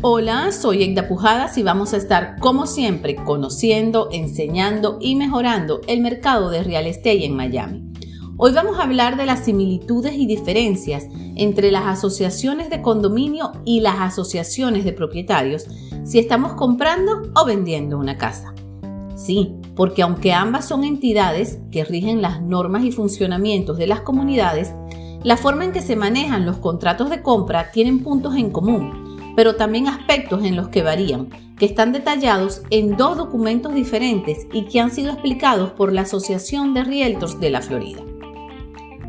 Hola, 0.00 0.52
soy 0.52 0.84
Egda 0.84 1.08
Pujadas 1.08 1.58
y 1.58 1.64
vamos 1.64 1.92
a 1.92 1.96
estar 1.96 2.38
como 2.38 2.68
siempre 2.68 3.16
conociendo, 3.16 4.08
enseñando 4.12 4.98
y 5.00 5.16
mejorando 5.16 5.80
el 5.88 6.02
mercado 6.02 6.50
de 6.50 6.62
real 6.62 6.86
estate 6.86 7.24
en 7.24 7.34
Miami. 7.34 7.82
Hoy 8.36 8.52
vamos 8.52 8.78
a 8.78 8.84
hablar 8.84 9.16
de 9.16 9.26
las 9.26 9.44
similitudes 9.44 10.12
y 10.12 10.26
diferencias 10.26 11.08
entre 11.34 11.72
las 11.72 11.86
asociaciones 11.86 12.70
de 12.70 12.80
condominio 12.80 13.50
y 13.64 13.80
las 13.80 13.96
asociaciones 13.98 14.84
de 14.84 14.92
propietarios 14.92 15.66
si 16.04 16.20
estamos 16.20 16.52
comprando 16.52 17.32
o 17.34 17.44
vendiendo 17.44 17.98
una 17.98 18.16
casa. 18.16 18.54
Sí, 19.16 19.52
porque 19.74 20.02
aunque 20.02 20.32
ambas 20.32 20.68
son 20.68 20.84
entidades 20.84 21.58
que 21.72 21.84
rigen 21.84 22.22
las 22.22 22.40
normas 22.40 22.84
y 22.84 22.92
funcionamientos 22.92 23.76
de 23.78 23.88
las 23.88 24.02
comunidades, 24.02 24.72
la 25.24 25.36
forma 25.36 25.64
en 25.64 25.72
que 25.72 25.82
se 25.82 25.96
manejan 25.96 26.46
los 26.46 26.58
contratos 26.58 27.10
de 27.10 27.20
compra 27.20 27.72
tienen 27.72 28.04
puntos 28.04 28.36
en 28.36 28.50
común, 28.50 29.07
pero 29.38 29.54
también 29.54 29.86
aspectos 29.86 30.42
en 30.42 30.56
los 30.56 30.66
que 30.66 30.82
varían, 30.82 31.28
que 31.56 31.66
están 31.66 31.92
detallados 31.92 32.62
en 32.70 32.96
dos 32.96 33.16
documentos 33.16 33.72
diferentes 33.72 34.48
y 34.52 34.64
que 34.64 34.80
han 34.80 34.90
sido 34.90 35.12
explicados 35.12 35.70
por 35.70 35.92
la 35.92 36.00
Asociación 36.00 36.74
de 36.74 36.82
Realtors 36.82 37.38
de 37.38 37.50
la 37.50 37.62
Florida. 37.62 38.02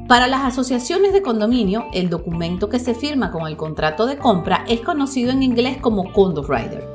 Para 0.08 0.28
las 0.28 0.46
asociaciones 0.46 1.14
de 1.14 1.24
condominio, 1.24 1.88
el 1.94 2.12
documento 2.12 2.70
que 2.70 2.78
se 2.78 2.94
firma 2.94 3.32
con 3.32 3.48
el 3.48 3.58
contrato 3.58 4.06
de 4.06 4.20
compra 4.20 4.66
es 4.68 4.82
conocido 4.82 5.32
en 5.32 5.42
inglés 5.42 5.78
como 5.82 6.14
Condo 6.14 6.44
Rider, 6.44 6.88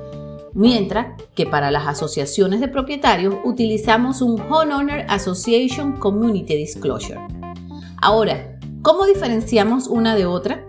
mientras 0.54 1.20
que 1.34 1.44
para 1.44 1.72
las 1.72 1.88
asociaciones 1.88 2.60
de 2.60 2.68
propietarios 2.68 3.34
utilizamos 3.42 4.22
un 4.22 4.40
Homeowner 4.40 5.06
Association 5.08 5.94
Community 5.94 6.54
Disclosure. 6.54 7.18
Ahora, 8.00 8.54
¿Cómo 8.84 9.06
diferenciamos 9.06 9.86
una 9.86 10.14
de 10.14 10.26
otra? 10.26 10.63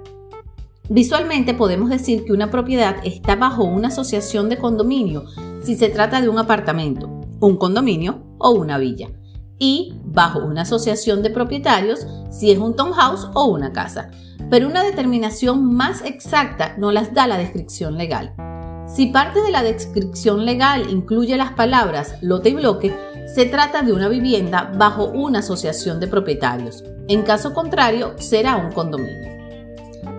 Visualmente 0.89 1.55
podemos 1.55 1.89
decir 1.89 2.26
que 2.26 2.34
una 2.34 2.51
propiedad 2.51 2.98
está 3.04 3.35
bajo 3.35 3.63
una 3.63 3.87
asociación 3.87 4.49
de 4.49 4.57
condominio 4.57 5.26
si 5.63 5.76
se 5.76 5.90
trata 5.90 6.21
de 6.21 6.29
un 6.29 6.37
apartamento, 6.37 7.10
un 7.40 7.57
condominio 7.57 8.23
o 8.37 8.51
una 8.51 8.77
villa, 8.77 9.10
y 9.57 9.95
bajo 10.04 10.40
una 10.40 10.62
asociación 10.62 11.23
de 11.23 11.32
propietarios 11.32 12.05
si 12.29 12.51
es 12.51 12.60
un 12.60 12.76
townhouse 12.76 13.27
o 13.34 13.45
una 13.45 13.73
casa. 13.73 14.12
Pero 14.51 14.68
una 14.68 14.84
determinación 14.84 15.73
más 15.73 16.04
exacta 16.04 16.76
no 16.77 16.91
las 16.91 17.15
da 17.15 17.26
la 17.26 17.38
descripción 17.38 17.98
legal. 17.98 18.35
Si 18.88 19.07
parte 19.07 19.41
de 19.41 19.49
la 19.49 19.63
descripción 19.63 20.45
legal 20.45 20.91
incluye 20.91 21.35
las 21.35 21.54
palabras 21.54 22.15
lote 22.21 22.49
y 22.49 22.54
bloque, 22.54 22.95
se 23.34 23.45
trata 23.45 23.82
de 23.82 23.91
una 23.91 24.07
vivienda 24.07 24.71
bajo 24.77 25.05
una 25.05 25.40
asociación 25.40 25.99
de 25.99 26.07
propietarios. 26.07 26.84
En 27.07 27.23
caso 27.23 27.55
contrario, 27.55 28.13
será 28.20 28.55
un 28.57 28.71
condominio. 28.71 29.45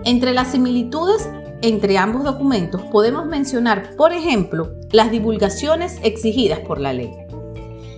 Entre 0.07 0.33
las 0.33 0.53
similitudes 0.53 1.29
entre 1.61 1.97
ambos 1.97 2.23
documentos 2.23 2.81
podemos 2.93 3.25
mencionar, 3.25 3.93
por 3.97 4.13
ejemplo, 4.13 4.71
las 4.89 5.11
divulgaciones 5.11 5.99
exigidas 6.01 6.59
por 6.59 6.79
la 6.79 6.93
ley. 6.93 7.11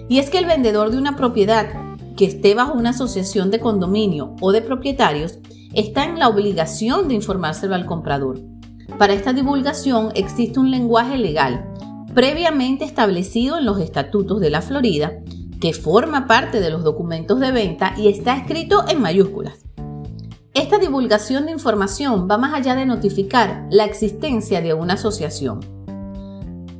Y 0.07 0.17
es 0.17 0.31
que 0.31 0.39
el 0.39 0.47
vendedor 0.47 0.89
de 0.89 0.97
una 0.97 1.15
propiedad 1.15 1.67
que 2.17 2.25
esté 2.25 2.55
bajo 2.55 2.73
una 2.73 2.89
asociación 2.89 3.51
de 3.51 3.59
condominio 3.59 4.35
o 4.41 4.51
de 4.51 4.63
propietarios 4.63 5.37
está 5.75 6.03
en 6.03 6.17
la 6.17 6.29
obligación 6.29 7.07
de 7.07 7.13
informárselo 7.13 7.75
al 7.75 7.85
comprador. 7.85 8.39
Para 8.97 9.13
esta 9.13 9.31
divulgación 9.31 10.09
existe 10.15 10.59
un 10.59 10.71
lenguaje 10.71 11.15
legal 11.15 11.71
previamente 12.15 12.85
establecido 12.85 13.59
en 13.59 13.65
los 13.65 13.79
estatutos 13.79 14.41
de 14.41 14.49
la 14.49 14.63
Florida, 14.63 15.11
que 15.61 15.73
forma 15.73 16.25
parte 16.25 16.59
de 16.59 16.71
los 16.71 16.83
documentos 16.83 17.39
de 17.39 17.51
venta 17.51 17.93
y 17.97 18.07
está 18.07 18.35
escrito 18.35 18.83
en 18.89 18.99
mayúsculas. 18.99 19.68
Esta 20.59 20.77
divulgación 20.77 21.45
de 21.45 21.53
información 21.53 22.27
va 22.29 22.37
más 22.37 22.53
allá 22.53 22.75
de 22.75 22.85
notificar 22.85 23.65
la 23.71 23.85
existencia 23.85 24.59
de 24.59 24.73
una 24.73 24.95
asociación. 24.95 25.61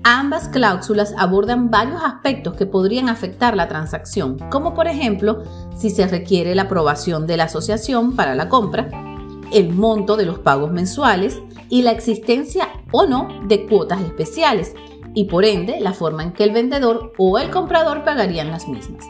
Ambas 0.04 0.50
cláusulas 0.50 1.14
abordan 1.18 1.72
varios 1.72 2.04
aspectos 2.04 2.56
que 2.56 2.66
podrían 2.66 3.08
afectar 3.08 3.56
la 3.56 3.70
transacción, 3.70 4.38
como 4.52 4.74
por 4.74 4.88
ejemplo 4.88 5.44
si 5.78 5.92
se 5.92 6.06
requiere 6.10 6.56
la 6.56 6.64
aprobación 6.64 7.26
de 7.26 7.38
la 7.38 7.46
asociación 7.46 8.18
para 8.18 8.36
la 8.36 8.50
compra, 8.50 8.90
el 9.54 9.74
monto 9.74 10.18
de 10.18 10.26
los 10.26 10.40
pagos 10.40 10.74
mensuales 10.74 11.40
y 11.70 11.82
la 11.84 11.92
existencia 11.92 12.68
o 12.92 13.06
no 13.06 13.30
de 13.48 13.66
cuotas 13.66 14.02
especiales, 14.02 14.74
y 15.14 15.24
por 15.24 15.46
ende 15.46 15.80
la 15.80 15.94
forma 15.94 16.24
en 16.24 16.34
que 16.34 16.44
el 16.44 16.52
vendedor 16.52 17.14
o 17.18 17.40
el 17.40 17.50
comprador 17.50 18.04
pagarían 18.04 18.52
las 18.52 18.68
mismas. 18.68 19.06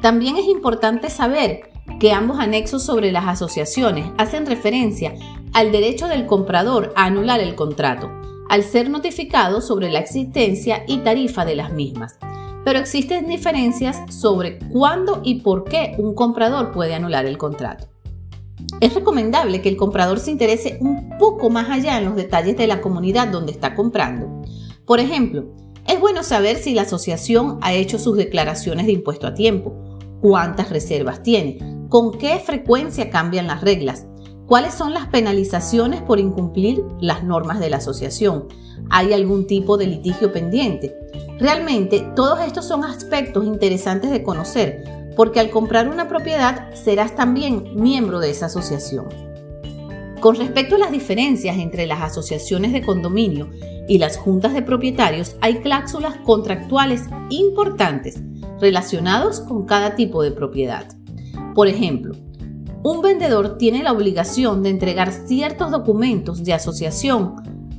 También 0.00 0.36
es 0.38 0.46
importante 0.46 1.08
saber 1.08 1.71
que 1.98 2.12
ambos 2.12 2.38
anexos 2.38 2.84
sobre 2.84 3.12
las 3.12 3.26
asociaciones 3.26 4.10
hacen 4.18 4.46
referencia 4.46 5.14
al 5.52 5.72
derecho 5.72 6.08
del 6.08 6.26
comprador 6.26 6.92
a 6.96 7.04
anular 7.04 7.40
el 7.40 7.54
contrato, 7.54 8.10
al 8.48 8.62
ser 8.62 8.90
notificado 8.90 9.60
sobre 9.60 9.90
la 9.90 9.98
existencia 9.98 10.84
y 10.86 10.98
tarifa 10.98 11.44
de 11.44 11.56
las 11.56 11.72
mismas. 11.72 12.18
Pero 12.64 12.78
existen 12.78 13.26
diferencias 13.26 13.98
sobre 14.14 14.58
cuándo 14.58 15.20
y 15.24 15.40
por 15.40 15.64
qué 15.64 15.94
un 15.98 16.14
comprador 16.14 16.72
puede 16.72 16.94
anular 16.94 17.26
el 17.26 17.38
contrato. 17.38 17.88
Es 18.80 18.94
recomendable 18.94 19.60
que 19.60 19.68
el 19.68 19.76
comprador 19.76 20.20
se 20.20 20.30
interese 20.30 20.78
un 20.80 21.18
poco 21.18 21.50
más 21.50 21.68
allá 21.68 21.98
en 21.98 22.04
los 22.04 22.16
detalles 22.16 22.56
de 22.56 22.66
la 22.66 22.80
comunidad 22.80 23.28
donde 23.28 23.52
está 23.52 23.74
comprando, 23.74 24.42
por 24.84 24.98
ejemplo, 25.00 25.44
es 25.86 26.00
bueno 26.00 26.22
saber 26.22 26.56
si 26.56 26.74
la 26.74 26.82
asociación 26.82 27.58
ha 27.60 27.72
hecho 27.72 27.98
sus 27.98 28.16
declaraciones 28.16 28.86
de 28.86 28.92
impuesto 28.92 29.26
a 29.26 29.34
tiempo, 29.34 29.74
cuántas 30.22 30.70
reservas 30.70 31.22
tiene, 31.22 31.58
con 31.90 32.16
qué 32.16 32.38
frecuencia 32.38 33.10
cambian 33.10 33.48
las 33.48 33.60
reglas, 33.60 34.06
cuáles 34.46 34.72
son 34.72 34.94
las 34.94 35.08
penalizaciones 35.08 36.00
por 36.00 36.20
incumplir 36.20 36.82
las 37.00 37.24
normas 37.24 37.60
de 37.60 37.68
la 37.68 37.78
asociación, 37.78 38.46
hay 38.88 39.12
algún 39.12 39.46
tipo 39.46 39.76
de 39.76 39.88
litigio 39.88 40.32
pendiente. 40.32 40.96
Realmente 41.38 42.06
todos 42.14 42.40
estos 42.40 42.66
son 42.66 42.84
aspectos 42.84 43.44
interesantes 43.44 44.10
de 44.10 44.22
conocer, 44.22 44.84
porque 45.16 45.40
al 45.40 45.50
comprar 45.50 45.88
una 45.88 46.08
propiedad 46.08 46.72
serás 46.72 47.14
también 47.14 47.74
miembro 47.74 48.20
de 48.20 48.30
esa 48.30 48.46
asociación. 48.46 49.08
Con 50.20 50.36
respecto 50.36 50.76
a 50.76 50.78
las 50.78 50.92
diferencias 50.92 51.58
entre 51.58 51.86
las 51.86 52.00
asociaciones 52.00 52.72
de 52.72 52.82
condominio 52.82 53.50
y 53.88 53.98
las 53.98 54.16
juntas 54.16 54.54
de 54.54 54.62
propietarios, 54.62 55.34
hay 55.40 55.56
cláusulas 55.56 56.14
contractuales 56.24 57.02
importantes 57.28 58.22
relacionados 58.62 59.40
con 59.40 59.66
cada 59.66 59.96
tipo 59.96 60.22
de 60.22 60.30
propiedad. 60.30 60.86
Por 61.54 61.68
ejemplo, 61.68 62.14
un 62.84 63.02
vendedor 63.02 63.58
tiene 63.58 63.82
la 63.82 63.92
obligación 63.92 64.62
de 64.62 64.70
entregar 64.70 65.12
ciertos 65.12 65.70
documentos 65.70 66.44
de 66.44 66.54
asociación 66.54 67.34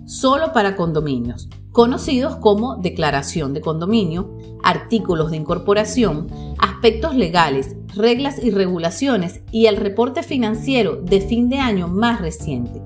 solo 0.05 0.51
para 0.51 0.75
condominios, 0.75 1.49
conocidos 1.71 2.35
como 2.35 2.75
declaración 2.75 3.53
de 3.53 3.61
condominio, 3.61 4.37
artículos 4.61 5.31
de 5.31 5.37
incorporación, 5.37 6.27
aspectos 6.59 7.15
legales, 7.15 7.75
reglas 7.95 8.43
y 8.43 8.51
regulaciones 8.51 9.41
y 9.51 9.67
el 9.67 9.77
reporte 9.77 10.21
financiero 10.21 10.97
de 10.97 11.21
fin 11.21 11.49
de 11.49 11.59
año 11.59 11.87
más 11.87 12.19
reciente. 12.19 12.81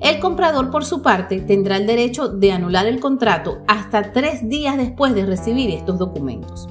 El 0.00 0.20
comprador, 0.20 0.70
por 0.70 0.84
su 0.84 1.02
parte, 1.02 1.40
tendrá 1.40 1.76
el 1.76 1.86
derecho 1.86 2.28
de 2.28 2.52
anular 2.52 2.86
el 2.86 3.00
contrato 3.00 3.58
hasta 3.66 4.12
tres 4.12 4.48
días 4.48 4.76
después 4.76 5.14
de 5.14 5.26
recibir 5.26 5.70
estos 5.70 5.98
documentos. 5.98 6.68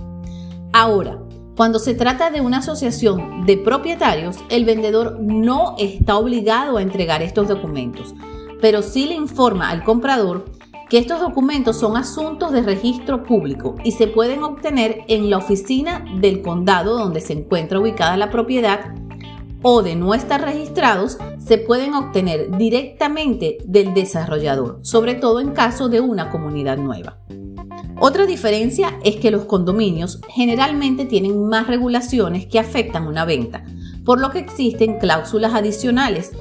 Ahora, 0.82 1.20
cuando 1.56 1.78
se 1.78 1.94
trata 1.94 2.32
de 2.32 2.42
una 2.42 2.58
asociación 2.58 3.46
de 3.46 3.56
propietarios, 3.56 4.38
el 4.50 4.66
vendedor 4.66 5.20
no 5.22 5.76
está 5.78 6.18
obligado 6.18 6.78
a 6.78 6.82
entregar 6.82 7.22
estos 7.22 7.48
documentos, 7.48 8.16
pero 8.62 8.82
sí 8.82 9.06
le 9.06 9.14
informa 9.14 9.70
al 9.70 9.84
comprador 9.84 10.46
que 10.90 10.98
estos 10.98 11.20
documentos 11.22 11.78
son 11.78 11.98
asuntos 11.98 12.52
de 12.52 12.64
registro 12.64 13.22
público 13.22 13.76
y 13.84 13.92
se 13.92 14.08
pueden 14.08 14.42
obtener 14.42 15.04
en 15.08 15.30
la 15.30 15.38
oficina 15.38 16.04
del 16.20 16.42
condado 16.42 16.98
donde 16.98 17.22
se 17.22 17.34
encuentra 17.34 17.80
ubicada 17.80 18.18
la 18.18 18.32
propiedad 18.32 18.96
o 19.62 19.84
de 19.84 19.96
no 19.96 20.16
estar 20.16 20.42
registrados 20.42 21.20
se 21.38 21.60
pueden 21.60 21.94
obtener 21.94 22.58
directamente 22.58 23.60
del 23.66 23.94
desarrollador, 23.94 24.80
sobre 24.82 25.14
todo 25.14 25.42
en 25.42 25.52
caso 25.52 25.90
de 25.90 26.00
una 26.02 26.32
comunidad 26.32 26.80
nueva. 26.80 27.20
Otra 28.04 28.26
diferencia 28.26 28.98
es 29.04 29.18
que 29.18 29.30
los 29.30 29.46
condominios 29.46 30.22
generalmente 30.30 31.06
tienen 31.06 31.48
más 31.48 31.68
regulaciones 31.68 32.48
que 32.48 32.58
afectan 32.58 33.06
una 33.06 33.26
venta, 33.26 33.64
por 34.04 34.20
lo 34.20 34.32
que 34.32 34.40
existen 34.40 34.98
cláusulas 34.98 35.54
adicionales 35.54 36.32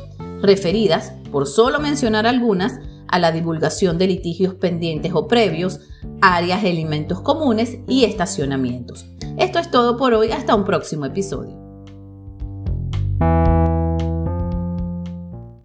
referidas, 0.40 1.12
por 1.30 1.46
solo 1.46 1.78
mencionar 1.78 2.26
algunas, 2.26 2.80
a 3.08 3.18
la 3.18 3.30
divulgación 3.30 3.98
de 3.98 4.06
litigios 4.06 4.54
pendientes 4.54 5.12
o 5.14 5.28
previos, 5.28 5.80
áreas 6.22 6.62
de 6.62 6.70
alimentos 6.70 7.20
comunes 7.20 7.76
y 7.86 8.04
estacionamientos. 8.04 9.04
Esto 9.36 9.58
es 9.58 9.70
todo 9.70 9.98
por 9.98 10.14
hoy, 10.14 10.32
hasta 10.32 10.54
un 10.54 10.64
próximo 10.64 11.04
episodio. 11.04 11.59